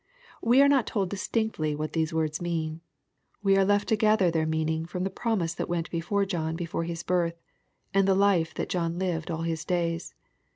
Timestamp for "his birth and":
6.85-8.07